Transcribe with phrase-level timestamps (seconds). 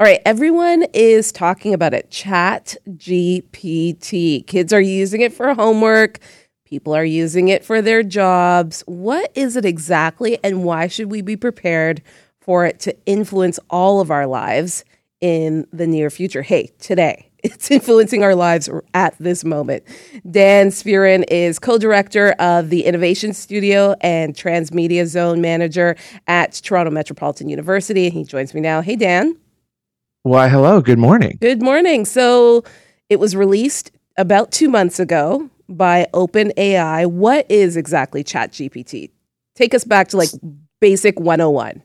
[0.00, 2.10] All right, everyone is talking about it.
[2.10, 4.46] Chat GPT.
[4.46, 6.20] Kids are using it for homework.
[6.64, 8.82] People are using it for their jobs.
[8.86, 12.00] What is it exactly, and why should we be prepared
[12.40, 14.86] for it to influence all of our lives
[15.20, 16.40] in the near future?
[16.40, 19.84] Hey, today, it's influencing our lives at this moment.
[20.30, 25.94] Dan Speerin is co director of the Innovation Studio and Transmedia Zone Manager
[26.26, 28.06] at Toronto Metropolitan University.
[28.06, 28.80] And he joins me now.
[28.80, 29.36] Hey, Dan.
[30.22, 30.82] Why, hello.
[30.82, 31.38] Good morning.
[31.40, 32.04] Good morning.
[32.04, 32.62] So
[33.08, 37.06] it was released about two months ago by OpenAI.
[37.06, 39.10] What is exactly ChatGPT?
[39.54, 40.28] Take us back to like
[40.80, 41.82] basic 101.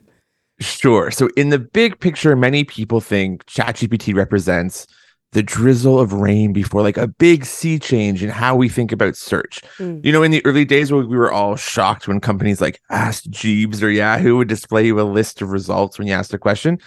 [0.60, 1.12] Sure.
[1.12, 4.88] So, in the big picture, many people think ChatGPT represents
[5.36, 9.18] the drizzle of rain before like a big sea change in how we think about
[9.18, 9.62] search.
[9.80, 10.06] Mm.
[10.06, 13.26] You know, in the early days where we were all shocked when companies like Ask
[13.30, 16.80] Jeeves or Yahoo would display you a list of results when you asked a question.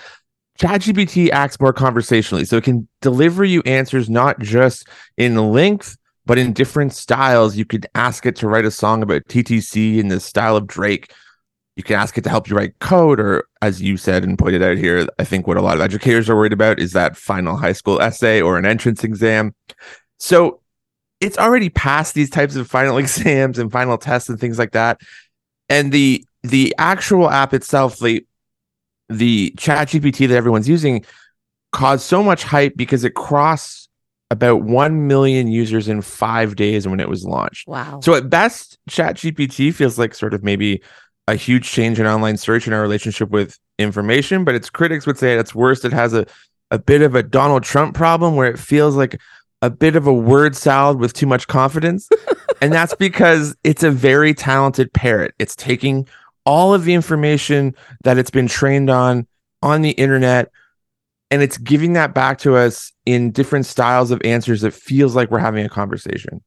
[0.59, 6.39] ChatGPT acts more conversationally, so it can deliver you answers not just in length, but
[6.39, 7.57] in different styles.
[7.57, 11.13] You could ask it to write a song about TTC in the style of Drake
[11.79, 14.65] you can ask it to help you write code, or as you said and pointed
[14.65, 17.57] out here, I think what a lot of educators are worried about is that final
[17.57, 19.55] high school essay or an entrance exam.
[20.19, 20.61] So
[21.21, 25.01] it's already passed these types of final exams and final tests and things like that.
[25.69, 28.27] And the the actual app itself, the
[29.09, 31.05] the chat GPT that everyone's using
[31.73, 33.89] caused so much hype because it crossed
[34.31, 37.67] about 1 million users in five days when it was launched.
[37.67, 38.01] Wow.
[38.03, 40.83] So at best, chat GPT feels like sort of maybe
[41.27, 45.19] a huge change in online search and our relationship with information, but its critics would
[45.19, 46.27] say at its worst, it has a,
[46.71, 49.19] a bit of a Donald Trump problem where it feels like
[49.63, 52.09] a bit of a word salad with too much confidence.
[52.61, 55.35] and that's because it's a very talented parrot.
[55.39, 56.07] It's taking
[56.49, 59.27] all of the information that it's been trained on
[59.63, 60.51] on the internet
[61.31, 65.31] and it's giving that back to us in different styles of answers that feels like
[65.31, 66.41] we're having a conversation.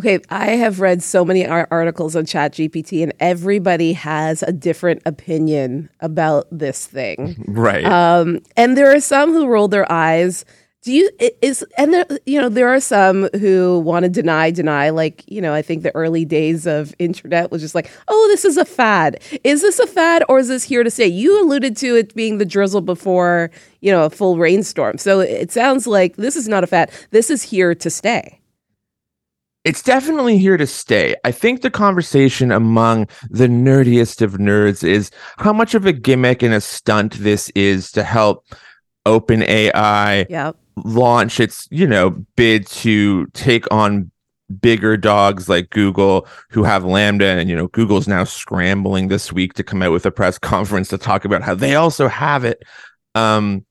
[0.00, 5.90] Okay, I have read so many articles on ChatGPT, and everybody has a different opinion
[6.00, 7.44] about this thing.
[7.46, 7.84] Right.
[7.84, 10.44] Um, and there are some who roll their eyes.
[10.82, 11.10] Do you
[11.42, 15.42] is and there, you know there are some who want to deny deny like you
[15.42, 18.64] know I think the early days of internet was just like oh this is a
[18.64, 19.20] fad.
[19.44, 21.06] Is this a fad or is this here to stay?
[21.06, 23.50] You alluded to it being the drizzle before
[23.82, 24.96] you know a full rainstorm.
[24.96, 26.90] So it sounds like this is not a fad.
[27.10, 28.40] This is here to stay.
[29.64, 31.14] It's definitely here to stay.
[31.24, 36.42] I think the conversation among the nerdiest of nerds is how much of a gimmick
[36.42, 38.46] and a stunt this is to help
[39.06, 40.56] OpenAI yep.
[40.84, 44.10] Launch its, you know, bid to take on
[44.60, 49.54] bigger dogs like Google who have LaMDA and you know Google's now scrambling this week
[49.54, 52.64] to come out with a press conference to talk about how they also have it.
[53.14, 53.64] Um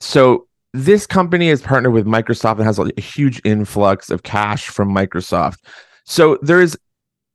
[0.00, 0.46] so
[0.76, 5.58] this company is partnered with Microsoft and has a huge influx of cash from Microsoft.
[6.04, 6.78] So there is,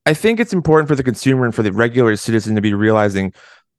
[0.05, 3.33] I think it's important for the consumer and for the regular citizen to be realizing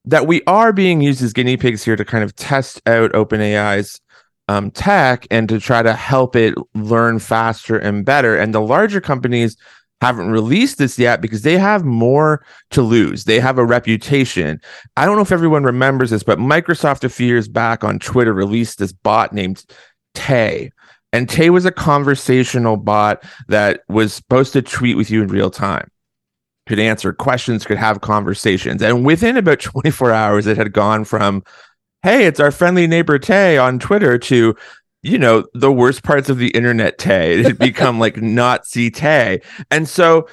[0.05, 4.01] that we are being used as guinea pigs here to kind of test out OpenAI's
[4.49, 8.37] um, tech and to try to help it learn faster and better.
[8.37, 9.57] And the larger companies
[10.01, 13.25] haven't released this yet because they have more to lose.
[13.25, 14.61] They have a reputation.
[14.97, 18.35] I don't know if everyone remembers this, but Microsoft a few years back on Twitter
[18.35, 19.65] released this bot named
[20.15, 20.73] Tay.
[21.13, 25.51] And Tay was a conversational bot that was supposed to tweet with you in real
[25.51, 25.89] time,
[26.67, 28.83] could answer questions, could have conversations.
[28.83, 31.45] And within about 24 hours, it had gone from,
[32.03, 34.57] hey, it's our friendly neighbor Tay on Twitter to,
[35.03, 37.41] you know, the worst parts of the internet Tay.
[37.47, 39.41] It become like Nazi Tay.
[39.71, 40.27] And so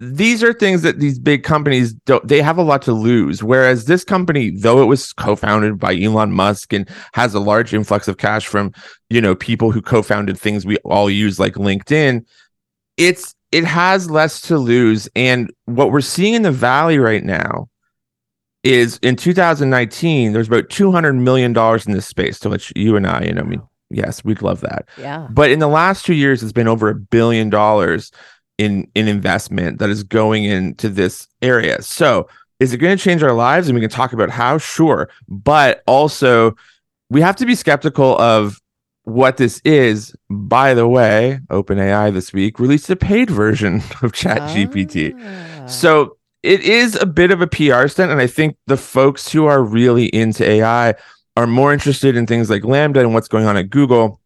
[0.00, 3.42] these are things that these big companies don't they have a lot to lose.
[3.42, 8.06] Whereas this company, though it was co-founded by Elon Musk and has a large influx
[8.06, 8.72] of cash from,
[9.10, 12.24] you know, people who co-founded things we all use like LinkedIn,
[12.96, 15.08] it's it has less to lose.
[15.16, 17.67] And what we're seeing in the valley right now
[18.64, 23.24] is in 2019, there's about $200 million in this space, to which you and I,
[23.24, 24.88] you know, I mean, Yes, we'd love that.
[24.98, 25.28] Yeah.
[25.30, 28.12] But in the last two years, it's been over a billion dollars
[28.58, 31.80] in in investment that is going into this area.
[31.82, 32.28] So
[32.60, 33.68] is it going to change our lives?
[33.68, 35.08] And we can talk about how, sure.
[35.28, 36.54] But also,
[37.08, 38.60] we have to be skeptical of
[39.04, 40.14] what this is.
[40.28, 45.14] By the way, OpenAI this week released a paid version of ChatGPT.
[45.18, 45.66] Ah.
[45.66, 48.10] So it is a bit of a PR stunt.
[48.10, 50.94] And I think the folks who are really into AI
[51.36, 54.20] are more interested in things like LaMDA and what's going on at Google.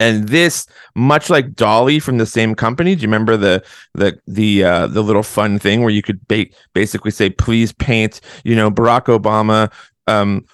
[0.00, 3.64] And this, much like DALL-E from the same company, do you remember the
[3.94, 8.20] the the uh, the little fun thing where you could ba- basically say, "Please paint,"
[8.42, 9.72] you know, Barack Obama
[10.08, 10.44] um,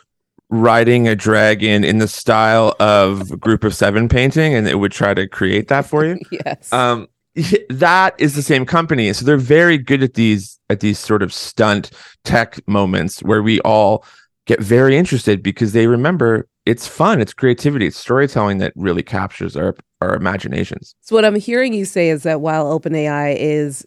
[0.50, 5.14] riding a dragon in the style of group of seven painting and it would try
[5.14, 6.72] to create that for you yes.
[6.72, 7.06] um
[7.68, 9.12] that is the same company.
[9.12, 11.90] So they're very good at these at these sort of stunt
[12.24, 14.04] tech moments where we all
[14.46, 19.56] get very interested because they remember it's fun it's creativity it's storytelling that really captures
[19.56, 20.94] our our imaginations.
[21.02, 23.86] So what i'm hearing you say is that while openai is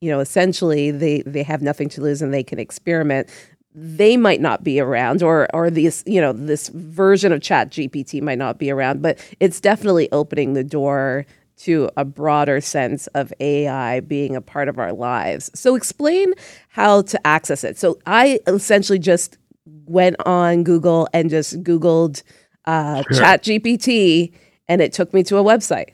[0.00, 3.28] you know essentially they they have nothing to lose and they can experiment
[3.74, 8.22] they might not be around or or this you know this version of chat gpt
[8.22, 13.32] might not be around but it's definitely opening the door to a broader sense of
[13.40, 16.32] ai being a part of our lives so explain
[16.68, 19.38] how to access it so i essentially just
[19.86, 22.22] went on google and just googled
[22.66, 23.18] uh, sure.
[23.18, 24.32] chat gpt
[24.68, 25.92] and it took me to a website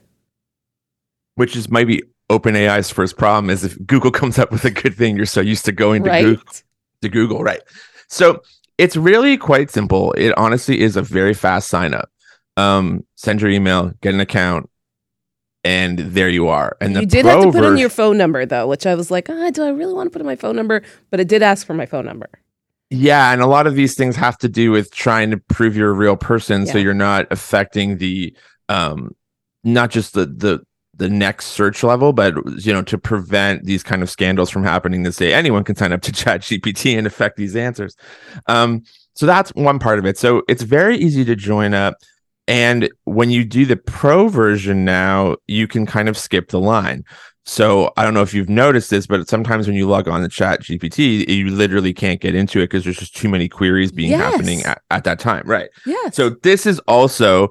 [1.34, 5.16] which is maybe OpenAI's first problem is if Google comes up with a good thing,
[5.16, 6.24] you're so used to going to right.
[6.24, 6.44] Google
[7.02, 7.60] to Google, right?
[8.08, 8.42] So
[8.78, 10.12] it's really quite simple.
[10.12, 12.08] It honestly is a very fast sign up.
[12.56, 14.70] Um, send your email, get an account,
[15.64, 16.76] and there you are.
[16.80, 19.28] And you did have to put in your phone number though, which I was like,
[19.28, 20.82] oh, do I really want to put in my phone number?
[21.10, 22.28] But it did ask for my phone number.
[22.90, 25.90] Yeah, and a lot of these things have to do with trying to prove you're
[25.90, 26.72] a real person, yeah.
[26.72, 28.36] so you're not affecting the
[28.68, 29.14] um,
[29.62, 30.60] not just the the
[30.96, 32.34] the next search level, but
[32.64, 35.92] you know, to prevent these kind of scandals from happening to say anyone can sign
[35.92, 37.96] up to chat GPT and affect these answers.
[38.46, 38.82] Um,
[39.14, 40.18] so that's one part of it.
[40.18, 41.94] So it's very easy to join up.
[42.50, 47.04] And when you do the pro version now, you can kind of skip the line.
[47.46, 50.28] So I don't know if you've noticed this, but sometimes when you log on to
[50.28, 54.10] chat GPT, you literally can't get into it because there's just too many queries being
[54.10, 54.20] yes.
[54.20, 55.44] happening at, at that time.
[55.46, 55.70] Right.
[55.86, 56.10] Yeah.
[56.10, 57.50] So this is also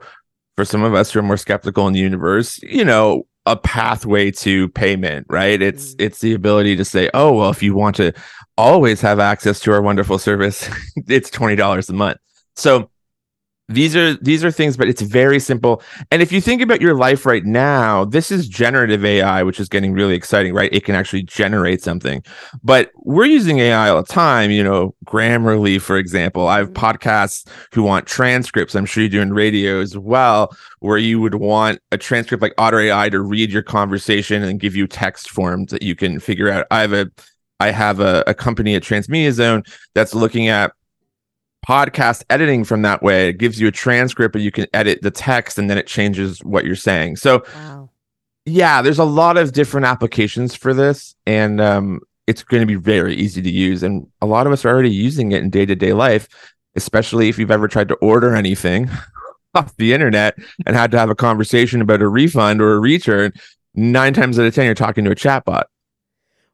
[0.58, 4.32] for some of us who are more skeptical in the universe, you know, a pathway
[4.32, 5.62] to payment, right?
[5.62, 6.02] It's mm.
[6.02, 8.12] it's the ability to say, oh well, if you want to
[8.58, 10.70] always have access to our wonderful service,
[11.08, 12.18] it's twenty dollars a month.
[12.58, 12.92] So
[13.70, 15.82] these are these are things but it's very simple.
[16.12, 19.70] And if you think about your life right now this is generative ai which is
[19.70, 20.74] getting really exciting right?
[20.74, 22.24] It can actually generate something.
[22.64, 26.48] But we're using ai all the time you know grammarly for example.
[26.48, 26.86] I have mm-hmm.
[26.86, 28.76] podcasts who want transcripts.
[28.76, 32.54] I'm sure you do in radio as well where you would want a transcript like
[32.58, 36.50] otter ai to read your conversation and give you text forms that you can figure
[36.50, 36.66] out.
[36.72, 37.12] I have a
[37.60, 39.64] I have a, a company at Transmedia Zone
[39.94, 40.72] that's looking at
[41.68, 43.30] podcast editing from that way.
[43.30, 46.40] It gives you a transcript, but you can edit the text and then it changes
[46.44, 47.18] what you're saying.
[47.18, 47.90] So, wow.
[48.46, 52.76] yeah, there's a lot of different applications for this, and um, it's going to be
[52.76, 53.84] very easy to use.
[53.84, 56.28] And a lot of us are already using it in day to day life,
[56.76, 58.90] especially if you've ever tried to order anything
[59.56, 60.36] off the internet
[60.66, 63.34] and had to have a conversation about a refund or a return.
[63.76, 65.64] Nine times out of 10, you're talking to a chatbot.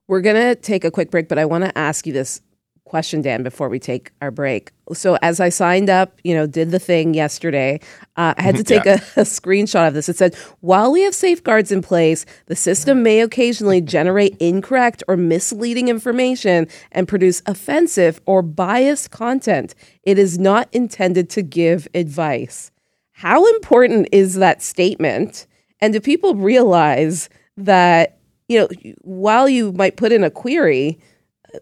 [0.07, 2.41] We're going to take a quick break, but I want to ask you this
[2.85, 4.71] question, Dan, before we take our break.
[4.93, 7.79] So, as I signed up, you know, did the thing yesterday,
[8.15, 9.01] uh, I had to take yeah.
[9.15, 10.07] a, a, screenshot of this.
[10.07, 15.17] It said, while we have safeguards in place, the system may occasionally generate incorrect or
[15.17, 19.73] misleading information and produce offensive or biased content.
[20.03, 22.71] It is not intended to give advice.
[23.11, 25.47] How important is that statement?
[25.81, 28.67] And do people realize that, you know,
[29.01, 30.99] while you might put in a query,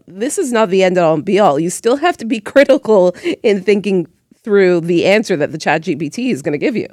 [0.06, 1.58] this is not the end all and be all.
[1.58, 3.10] You still have to be critical
[3.42, 4.06] in thinking
[4.42, 6.88] through the answer that the chat GPT is going to give you.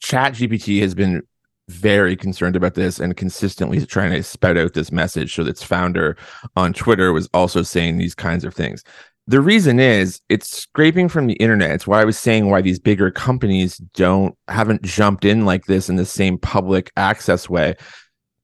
[0.00, 1.22] Chat GPT has been
[1.68, 5.34] very concerned about this and consistently trying to spout out this message.
[5.34, 6.16] So its founder
[6.56, 8.82] on Twitter was also saying these kinds of things.
[9.28, 11.70] The reason is it's scraping from the internet.
[11.70, 15.88] It's why I was saying why these bigger companies don't haven't jumped in like this
[15.88, 17.76] in the same public access way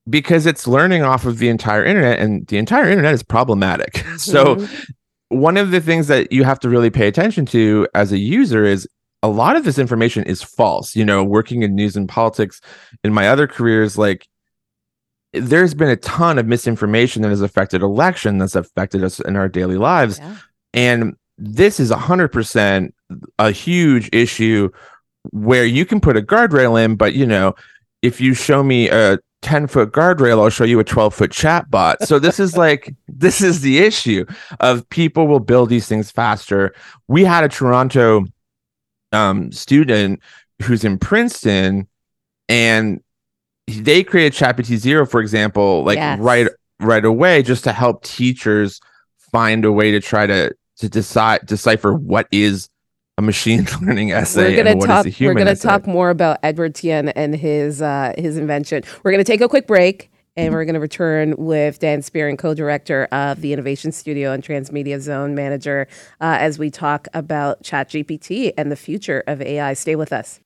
[0.08, 4.04] because it's learning off of the entire internet and the entire internet is problematic.
[4.18, 4.64] Mm-hmm.
[4.64, 4.84] So
[5.28, 8.64] one of the things that you have to really pay attention to as a user
[8.64, 8.88] is
[9.22, 10.96] a lot of this information is false.
[10.96, 12.60] You know, working in news and politics
[13.04, 14.26] in my other careers, like
[15.32, 19.48] there's been a ton of misinformation that has affected election that's affected us in our
[19.48, 20.18] daily lives.
[20.18, 20.36] Yeah.
[20.74, 22.92] And this is 100%
[23.38, 24.70] a huge issue
[25.30, 27.54] where you can put a guardrail in, but you know,
[28.02, 31.70] if you show me a 10 foot guardrail, I'll show you a 12 foot chat
[31.70, 32.02] bot.
[32.02, 34.24] So this is like, this is the issue
[34.60, 36.74] of people will build these things faster.
[37.06, 38.24] We had a Toronto
[39.12, 40.20] um, student
[40.62, 41.88] who's in Princeton
[42.48, 43.00] and
[43.66, 46.18] they created ChatGPT Zero, for example, like yes.
[46.18, 46.48] right
[46.80, 48.80] right away, just to help teachers
[49.30, 52.68] find a way to try to to decide decipher what is
[53.18, 57.08] a machine learning essay we're gonna talk, We're going to talk more about Edward Tian
[57.10, 58.84] and his uh, his invention.
[59.02, 62.34] We're going to take a quick break, And we're going to return with Dan Spear,
[62.36, 65.88] co director of the Innovation Studio and Transmedia Zone Manager,
[66.20, 69.74] uh, as we talk about ChatGPT and the future of AI.
[69.74, 70.38] Stay with us.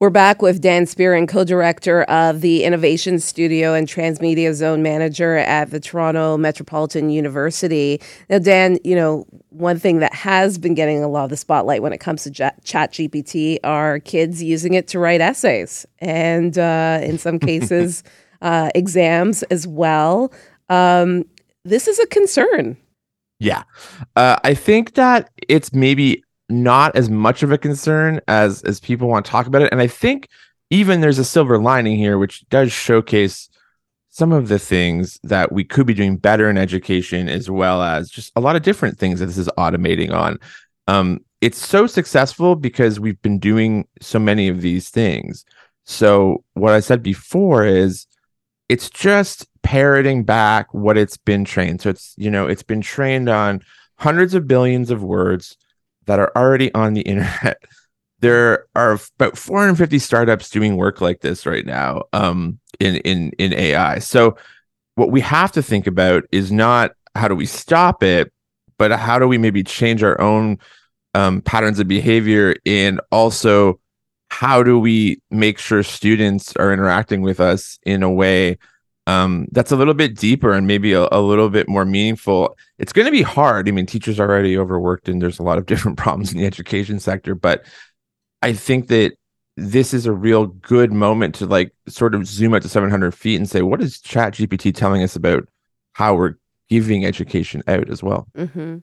[0.00, 4.82] We're back with Dan Spear, and co director of the Innovation Studio and Transmedia Zone
[4.82, 8.00] Manager at the Toronto Metropolitan University.
[8.30, 11.82] Now, Dan, you know, one thing that has been getting a lot of the spotlight
[11.82, 17.00] when it comes to Chat GPT are kids using it to write essays and, uh,
[17.02, 18.02] in some cases,
[18.40, 20.32] uh, exams as well.
[20.70, 21.26] Um,
[21.66, 22.78] this is a concern.
[23.38, 23.64] Yeah.
[24.16, 29.08] Uh, I think that it's maybe not as much of a concern as as people
[29.08, 29.72] want to talk about it.
[29.72, 30.28] And i think
[30.70, 33.48] even there's a silver lining here which does showcase
[34.10, 38.10] some of the things that we could be doing better in education as well as
[38.10, 40.36] just a lot of different things that this is automating on.
[40.88, 45.44] Um, it's so successful because we've been doing so many of these things.
[45.84, 48.06] So what i said before is
[48.68, 51.80] it's just parroting back what it's been trained.
[51.80, 53.62] So it's you know it's been trained on
[53.96, 55.56] hundreds of billions of words
[56.10, 57.62] that are already on the internet.
[58.18, 63.54] There are about 450 startups doing work like this right now um, in in in
[63.54, 64.00] AI.
[64.00, 64.36] So
[64.96, 68.30] what we have to think about is not how do we stop it,
[68.76, 70.58] but how do we maybe change our own
[71.14, 73.80] um, patterns of behavior and also
[74.28, 78.58] how do we make sure students are interacting with us in a way
[79.06, 82.56] um, that's a little bit deeper and maybe a, a little bit more meaningful.
[82.78, 83.68] It's going to be hard.
[83.68, 86.46] I mean, teachers are already overworked and there's a lot of different problems in the
[86.46, 87.64] education sector, but
[88.42, 89.12] I think that
[89.56, 93.36] this is a real good moment to like sort of zoom out to 700 feet
[93.36, 95.48] and say, what is Chat GPT telling us about
[95.92, 96.36] how we're
[96.68, 98.26] giving education out as well?
[98.36, 98.78] Mm-hmm.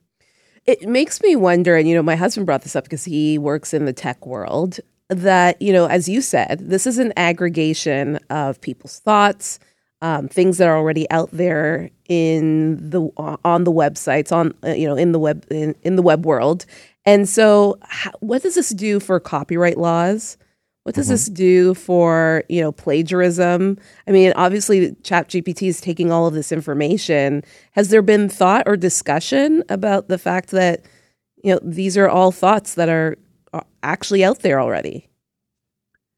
[0.66, 3.72] It makes me wonder, and you know, my husband brought this up because he works
[3.72, 4.78] in the tech world.
[5.08, 9.58] That you know, as you said, this is an aggregation of people's thoughts,
[10.00, 13.00] um, things that are already out there in the
[13.44, 16.66] on the websites on uh, you know in the web in, in the web world.
[17.04, 20.36] And so how, what does this do for copyright laws?
[20.84, 21.14] What does mm-hmm.
[21.14, 23.76] this do for you know plagiarism?
[24.06, 27.42] I mean obviously chat gpt is taking all of this information.
[27.72, 30.82] Has there been thought or discussion about the fact that
[31.42, 33.16] you know these are all thoughts that are
[33.82, 35.08] actually out there already?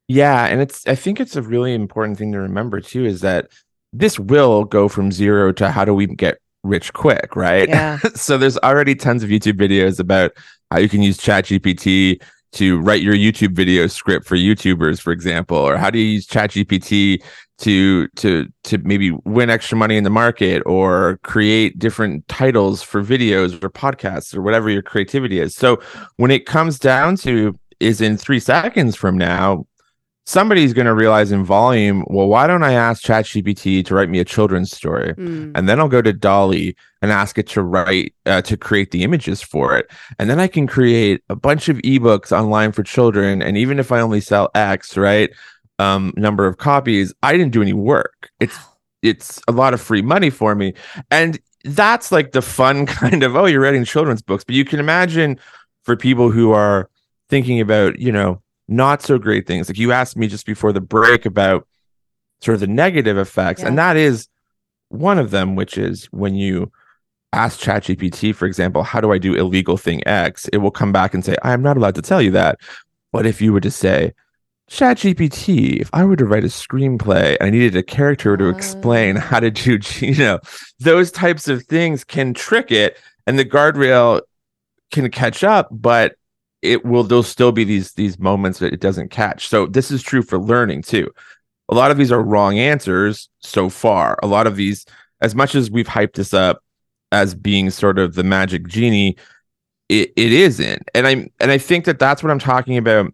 [0.06, 3.48] Yeah and it's i think it's a really important thing to remember too is that
[3.92, 7.68] this will go from zero to how do we get rich quick, right?
[7.68, 7.98] Yeah.
[8.14, 10.32] so there's already tons of YouTube videos about
[10.70, 15.56] how you can use ChatGPT to write your YouTube video script for YouTubers, for example,
[15.56, 17.22] or how do you use ChatGPT
[17.58, 23.02] to to to maybe win extra money in the market or create different titles for
[23.02, 25.54] videos or podcasts or whatever your creativity is.
[25.54, 25.80] So
[26.16, 29.66] when it comes down to is in 3 seconds from now
[30.26, 34.18] somebody's going to realize in volume, well, why don't I ask ChatGPT to write me
[34.18, 35.14] a children's story?
[35.14, 35.52] Mm.
[35.54, 39.02] And then I'll go to DALL-E and ask it to write, uh, to create the
[39.02, 39.90] images for it.
[40.18, 43.42] And then I can create a bunch of ebooks online for children.
[43.42, 45.30] And even if I only sell X, right,
[45.78, 48.30] um, number of copies, I didn't do any work.
[48.38, 48.56] It's,
[49.02, 50.74] it's a lot of free money for me.
[51.10, 54.44] And that's like the fun kind of, oh, you're writing children's books.
[54.44, 55.38] But you can imagine
[55.84, 56.90] for people who are
[57.30, 59.68] thinking about, you know, not so great things.
[59.68, 61.66] Like you asked me just before the break about
[62.40, 63.68] sort of the negative effects, yeah.
[63.68, 64.28] and that is
[64.88, 66.70] one of them, which is when you
[67.32, 70.48] ask ChatGPT, for example, how do I do illegal thing X?
[70.48, 72.58] It will come back and say, I am not allowed to tell you that.
[73.12, 74.12] But if you were to say,
[74.70, 79.16] ChatGPT, if I were to write a screenplay and I needed a character to explain
[79.16, 79.20] uh.
[79.20, 80.40] how to do, you know,
[80.78, 84.22] those types of things can trick it and the guardrail
[84.90, 86.16] can catch up, but
[86.62, 89.48] it will there'll still be these these moments that it doesn't catch.
[89.48, 91.10] So this is true for learning too.
[91.68, 94.18] A lot of these are wrong answers so far.
[94.22, 94.84] A lot of these,
[95.20, 96.62] as much as we've hyped this up
[97.12, 99.16] as being sort of the magic genie,
[99.88, 100.82] it, it isn't.
[100.94, 103.12] And I'm and I think that that's what I'm talking about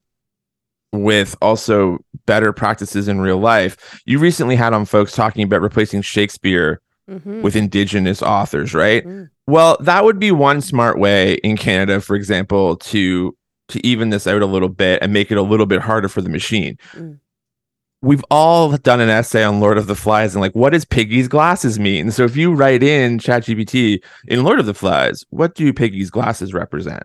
[0.92, 4.00] with also better practices in real life.
[4.06, 7.42] You recently had on folks talking about replacing Shakespeare mm-hmm.
[7.42, 9.04] with indigenous authors, right?
[9.04, 9.30] Mm.
[9.46, 13.36] Well, that would be one smart way in Canada, for example, to
[13.68, 16.20] to even this out a little bit and make it a little bit harder for
[16.20, 16.78] the machine.
[16.92, 17.18] Mm.
[18.02, 21.26] We've all done an essay on Lord of the Flies and like, what does Piggy's
[21.26, 22.12] glasses mean?
[22.12, 26.54] So if you write in ChatGPT in Lord of the Flies, what do Piggy's glasses
[26.54, 27.02] represent?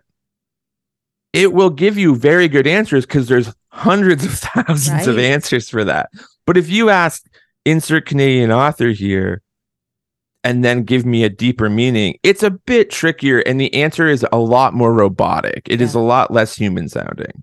[1.32, 5.08] It will give you very good answers because there's hundreds of thousands right.
[5.08, 6.10] of answers for that.
[6.46, 7.24] But if you ask
[7.64, 9.42] insert Canadian author here,
[10.44, 13.40] and then give me a deeper meaning, it's a bit trickier.
[13.40, 15.62] And the answer is a lot more robotic.
[15.68, 15.86] It yeah.
[15.86, 17.42] is a lot less human sounding.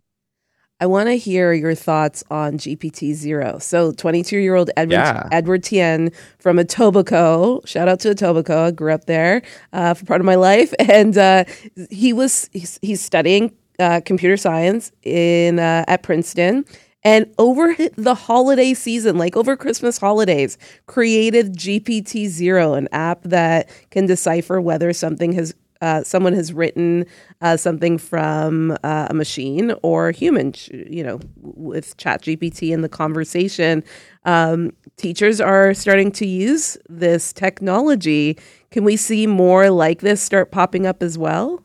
[0.81, 3.59] I want to hear your thoughts on GPT zero.
[3.59, 5.27] So, 22 year old Edward, Yeah.
[5.29, 9.41] Edward Tian from Etobicoke, shout out to Etobicoke, I grew up there
[9.73, 10.73] uh, for part of my life.
[10.79, 11.43] And uh,
[11.91, 16.65] he was, he's, he's studying uh, computer science in uh, at Princeton.
[17.03, 23.69] And over the holiday season, like over Christmas holidays, created GPT Zero, an app that
[23.89, 27.05] can decipher whether something has uh, someone has written
[27.41, 30.53] uh, something from uh, a machine or human.
[30.71, 33.83] You know, with Chat GPT in the conversation,
[34.25, 38.37] um, teachers are starting to use this technology.
[38.71, 41.63] Can we see more like this start popping up as well?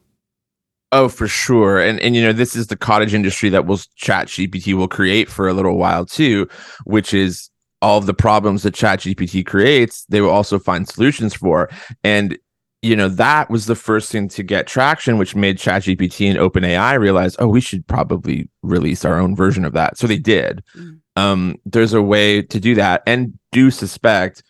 [0.94, 1.80] Oh, for sure.
[1.80, 5.28] And and you know, this is the cottage industry that will chat GPT will create
[5.28, 6.48] for a little while too,
[6.84, 7.50] which is
[7.82, 11.68] all of the problems that chat GPT creates, they will also find solutions for.
[12.04, 12.38] And
[12.80, 16.98] you know, that was the first thing to get traction, which made ChatGPT and OpenAI
[16.98, 19.96] realize, oh, we should probably release our own version of that.
[19.96, 20.62] So they did.
[20.76, 21.00] Mm.
[21.16, 24.42] Um, there's a way to do that, and do suspect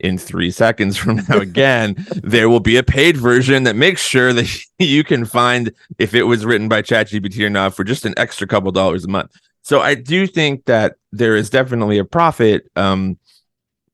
[0.00, 4.32] in three seconds from now again there will be a paid version that makes sure
[4.32, 8.14] that you can find if it was written by ChatGPT or not for just an
[8.16, 9.30] extra couple dollars a month.
[9.62, 13.18] So I do think that there is definitely a profit, um,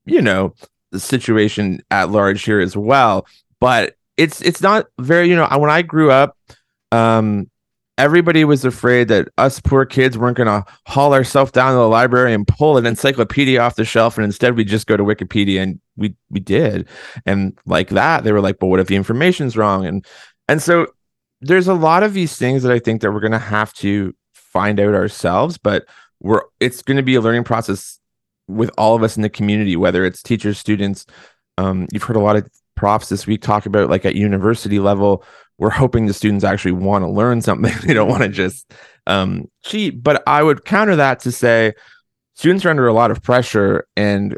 [0.05, 0.53] you know,
[0.91, 3.27] the situation at large here as well.
[3.59, 6.37] But it's it's not very, you know, when I grew up,
[6.91, 7.49] um,
[7.97, 11.87] everybody was afraid that us poor kids weren't going to haul ourselves down to the
[11.87, 15.61] library and pull an encyclopedia off the shelf, and instead we just go to Wikipedia,
[15.61, 16.87] and we we did,
[17.25, 20.05] and like that, they were like, "But what if the information's wrong?" and
[20.47, 20.87] and so
[21.41, 24.15] there's a lot of these things that I think that we're going to have to
[24.33, 25.85] find out ourselves, but
[26.19, 27.99] we're it's going to be a learning process
[28.47, 31.05] with all of us in the community, whether it's teachers, students.
[31.57, 35.23] Um, you've heard a lot of profs this week talk about like at university level
[35.57, 37.73] we're hoping the students actually want to learn something.
[37.85, 38.71] They don't want to just
[39.07, 40.03] um, cheat.
[40.03, 41.73] But i would counter that to say
[42.35, 44.37] students are under a lot of pressure and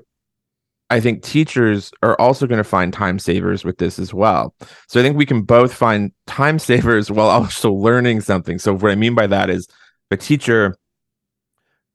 [0.89, 4.53] i think teachers are also going to find time savers with this as well.
[4.88, 8.59] So i think we can both find time savers while also learning something.
[8.59, 9.67] So what i mean by that is
[10.11, 10.75] a teacher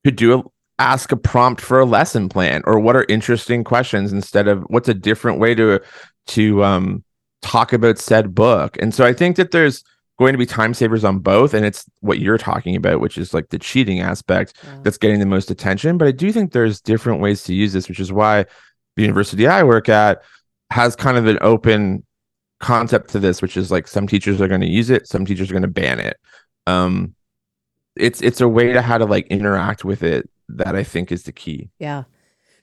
[0.05, 0.43] could do a
[0.79, 4.89] ask a prompt for a lesson plan or what are interesting questions instead of what's
[4.89, 5.81] a different way to
[6.27, 7.05] to um
[7.45, 9.85] talk about said book and so i think that there's
[10.19, 13.35] going to be time savers on both and it's what you're talking about which is
[13.35, 14.79] like the cheating aspect Yeah.
[14.83, 17.89] that's getting the most attention but i do think there's different ways to use this
[17.89, 18.47] which is why
[18.97, 20.23] the university i work at
[20.71, 22.05] has kind of an open
[22.61, 25.51] concept to this which is like some teachers are going to use it some teachers
[25.51, 26.17] are going to ban it
[26.67, 27.15] um
[27.97, 31.23] it's it's a way to how to like interact with it that I think is
[31.23, 31.71] the key.
[31.79, 32.05] Yeah.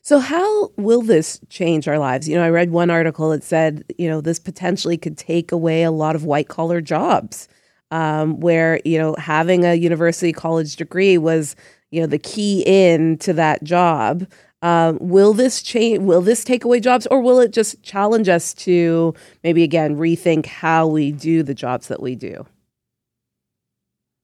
[0.04, 2.28] So, how will this change our lives?
[2.28, 5.84] You know, I read one article that said, you know, this potentially could take away
[5.84, 7.48] a lot of white collar jobs
[7.92, 11.56] um, where, you know, having a university college degree was,
[11.92, 14.26] you know, the key in to that job.
[14.64, 16.00] Um, will this change?
[16.00, 20.46] Will this take away jobs or will it just challenge us to maybe again rethink
[20.48, 22.46] how we do the jobs that we do?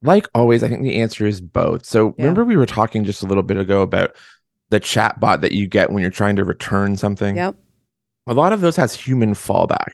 [0.04, 1.86] Like always, I think the answer is both.
[1.86, 2.26] So Yeah.
[2.26, 4.16] remember we were talking just a little bit ago about
[4.70, 7.36] the chat bot that you get when you're trying to return something.
[7.36, 7.56] Yep.
[8.28, 9.92] A lot of those has human fallback.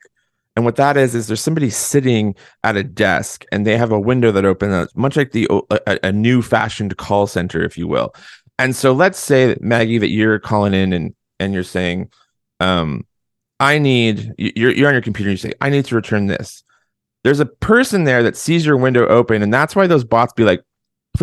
[0.56, 4.00] And what that is is there's somebody sitting at a desk and they have a
[4.00, 7.88] window that opens up, much like the a, a new fashioned call center, if you
[7.88, 8.14] will.
[8.60, 12.12] And so let's say that Maggie that you're calling in and and you're saying,
[12.60, 13.06] um,
[13.60, 15.30] I need you're you're on your computer.
[15.30, 16.64] And you say, I need to return this.
[17.24, 20.44] There's a person there that sees your window open, and that's why those bots be
[20.44, 20.62] like,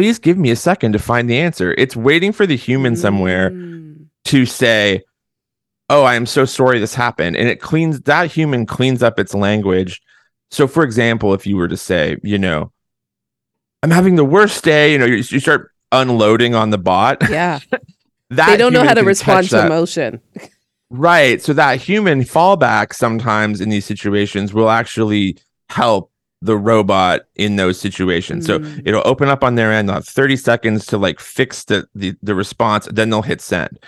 [0.00, 1.74] please give me a second to find the answer.
[1.76, 4.06] It's waiting for the human somewhere Mm.
[4.24, 5.02] to say,
[5.90, 9.34] "Oh, I am so sorry this happened," and it cleans that human cleans up its
[9.34, 10.00] language.
[10.50, 12.72] So, for example, if you were to say, you know,
[13.82, 17.18] I'm having the worst day, you know, you, you start unloading on the bot.
[17.30, 17.58] Yeah.
[18.30, 19.66] That they don't know how to respond to that.
[19.66, 20.20] emotion.
[20.88, 21.42] Right.
[21.42, 25.36] So that human fallback sometimes in these situations will actually
[25.68, 26.10] help
[26.42, 28.46] the robot in those situations.
[28.46, 28.82] So Mm.
[28.86, 32.14] it'll open up on their end, they'll have 30 seconds to like fix the, the
[32.22, 33.78] the response, then they'll hit send.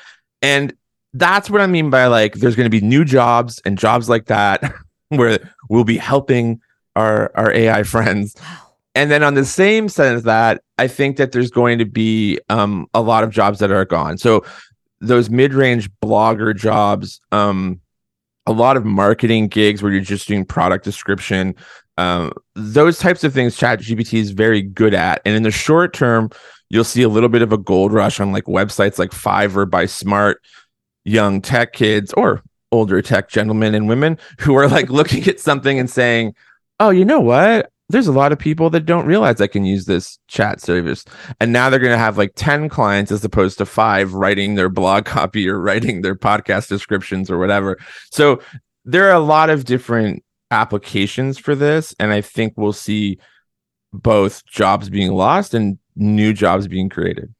[0.42, 0.74] And
[1.14, 4.26] that's what I mean by like there's going to be new jobs and jobs like
[4.26, 4.72] that
[5.08, 5.38] where
[5.70, 6.60] we'll be helping
[6.94, 8.36] our our AI friends.
[8.94, 12.38] And then on the same sense of that, I think that there's going to be
[12.50, 14.18] um, a lot of jobs that are gone.
[14.18, 14.44] So
[15.00, 17.80] those mid-range blogger jobs, um,
[18.46, 21.54] a lot of marketing gigs where you're just doing product description,
[21.98, 25.22] um, those types of things ChatGPT is very good at.
[25.24, 26.30] And in the short term,
[26.70, 29.86] you'll see a little bit of a gold rush on like websites like Fiverr by
[29.86, 30.40] smart
[31.04, 35.78] young tech kids or older tech gentlemen and women who are like looking at something
[35.78, 36.34] and saying,
[36.80, 37.72] "Oh, you know what?
[37.92, 41.04] there's a lot of people that don't realize I can use this chat service.
[41.40, 44.70] And now they're going to have like 10 clients as opposed to five writing their
[44.70, 47.78] blog copy or writing their podcast descriptions or whatever.
[48.10, 48.40] So
[48.84, 51.94] there are a lot of different applications for this.
[51.98, 53.18] And I think we'll see
[53.92, 57.34] both jobs being lost and new jobs being created.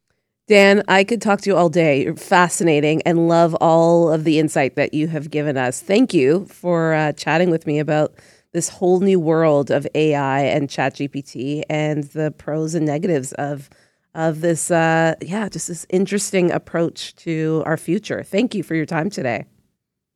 [0.47, 2.03] Dan, I could talk to you all day.
[2.03, 5.79] You're fascinating and love all of the insight that you have given us.
[5.79, 8.13] Thank you for uh, chatting with me about
[8.51, 13.69] this whole new world of AI and ChatGPT and the pros and negatives of
[14.15, 18.21] of this uh, yeah, just this interesting approach to our future.
[18.21, 19.45] Thank you for your time today.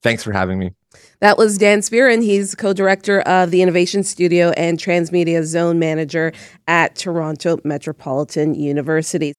[0.03, 0.76] Thanks for having me.
[1.19, 2.23] That was Dan Speerin.
[2.23, 6.31] He's co director of the Innovation Studio and Transmedia Zone Manager
[6.67, 9.35] at Toronto Metropolitan University.